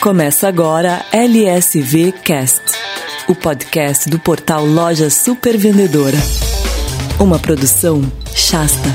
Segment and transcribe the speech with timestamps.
[0.00, 2.62] Começa agora LSV Cast,
[3.28, 6.16] o podcast do portal Loja Super Vendedora.
[7.18, 8.00] Uma produção
[8.32, 8.88] Shasta.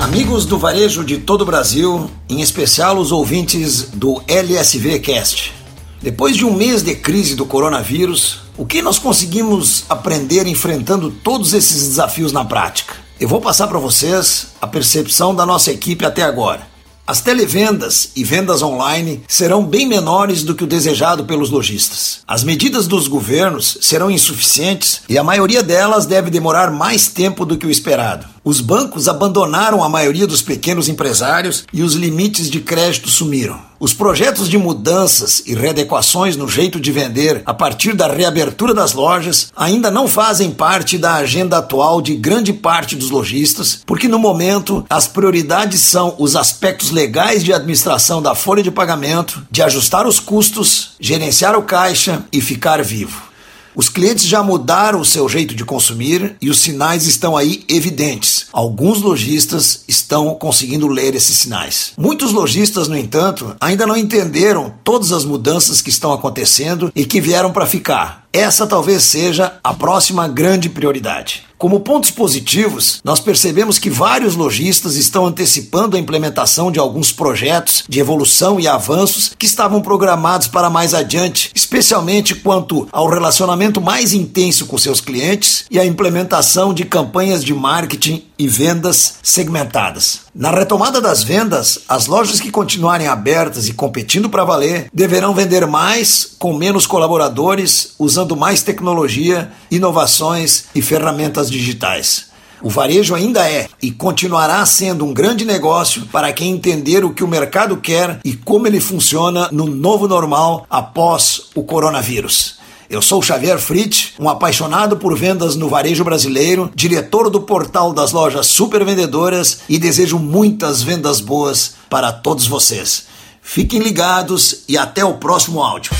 [0.00, 5.52] Amigos do varejo de todo o Brasil, em especial os ouvintes do LSV Cast.
[6.00, 11.52] Depois de um mês de crise do coronavírus, o que nós conseguimos aprender enfrentando todos
[11.52, 12.94] esses desafios na prática?
[13.18, 16.71] Eu vou passar para vocês a percepção da nossa equipe até agora.
[17.12, 22.20] As televendas e vendas online serão bem menores do que o desejado pelos lojistas.
[22.26, 27.58] As medidas dos governos serão insuficientes e a maioria delas deve demorar mais tempo do
[27.58, 28.24] que o esperado.
[28.42, 33.60] Os bancos abandonaram a maioria dos pequenos empresários e os limites de crédito sumiram.
[33.82, 38.92] Os projetos de mudanças e readequações no jeito de vender a partir da reabertura das
[38.92, 44.20] lojas ainda não fazem parte da agenda atual de grande parte dos lojistas, porque no
[44.20, 50.06] momento as prioridades são os aspectos legais de administração da folha de pagamento, de ajustar
[50.06, 53.31] os custos, gerenciar o caixa e ficar vivo.
[53.74, 58.46] Os clientes já mudaram o seu jeito de consumir e os sinais estão aí evidentes.
[58.52, 61.92] Alguns lojistas estão conseguindo ler esses sinais.
[61.96, 67.20] Muitos lojistas, no entanto, ainda não entenderam todas as mudanças que estão acontecendo e que
[67.20, 68.26] vieram para ficar.
[68.32, 71.44] Essa talvez seja a próxima grande prioridade.
[71.62, 77.84] Como pontos positivos, nós percebemos que vários lojistas estão antecipando a implementação de alguns projetos
[77.88, 84.12] de evolução e avanços que estavam programados para mais adiante, especialmente quanto ao relacionamento mais
[84.12, 90.22] intenso com seus clientes e a implementação de campanhas de marketing e vendas segmentadas.
[90.34, 95.64] Na retomada das vendas, as lojas que continuarem abertas e competindo para valer deverão vender
[95.64, 102.32] mais com menos colaboradores, usando mais tecnologia, inovações e ferramentas digitais.
[102.62, 107.24] O varejo ainda é e continuará sendo um grande negócio para quem entender o que
[107.24, 112.62] o mercado quer e como ele funciona no novo normal após o coronavírus.
[112.88, 118.12] Eu sou Xavier Fritz, um apaixonado por vendas no varejo brasileiro, diretor do portal das
[118.12, 123.06] lojas Super Vendedoras e desejo muitas vendas boas para todos vocês.
[123.40, 125.90] Fiquem ligados e até o próximo áudio.